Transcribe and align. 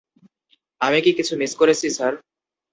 আমি 0.81 0.99
কি 1.01 1.11
কিছু 1.17 1.33
মিস 1.37 1.51
করেছি, 1.59 1.87
স্যার? 1.89 2.13